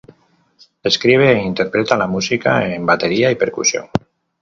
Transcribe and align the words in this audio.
Escribe 0.91 1.27
e 1.35 1.45
interpreta 1.51 1.99
la 2.03 2.07
música 2.17 2.65
en 2.73 2.87
batería 2.87 3.29
y 3.29 3.35
percusión. 3.35 3.85